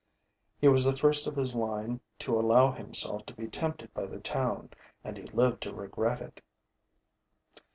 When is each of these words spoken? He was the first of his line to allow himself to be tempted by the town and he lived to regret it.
He 0.57 0.67
was 0.67 0.83
the 0.83 0.97
first 0.97 1.27
of 1.27 1.35
his 1.35 1.53
line 1.53 1.99
to 2.17 2.39
allow 2.39 2.71
himself 2.71 3.23
to 3.27 3.35
be 3.35 3.47
tempted 3.47 3.93
by 3.93 4.07
the 4.07 4.19
town 4.19 4.69
and 5.03 5.15
he 5.15 5.25
lived 5.25 5.61
to 5.61 5.75
regret 5.75 6.21
it. 6.23 6.41